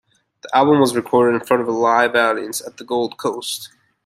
[0.41, 3.69] The album was recorded in front of a live audience at the Gold Coast.